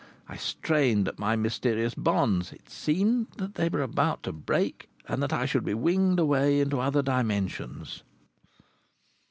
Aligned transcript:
I 0.27 0.35
strained 0.35 1.07
at 1.07 1.19
my 1.19 1.35
mysterious 1.35 1.93
bonds. 1.93 2.51
It 2.51 2.71
seemed 2.71 3.27
that 3.37 3.53
they 3.53 3.69
were 3.69 3.83
about 3.83 4.23
to 4.23 4.31
break 4.31 4.89
and 5.07 5.21
that 5.21 5.31
I 5.31 5.45
should 5.45 5.63
be 5.63 5.75
winged 5.75 6.17
away 6.17 6.59
into 6.59 6.79
other 6.79 7.03
dimensions.... 7.03 8.01